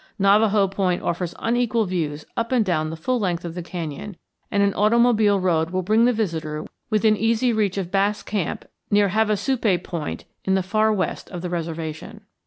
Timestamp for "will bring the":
5.69-6.11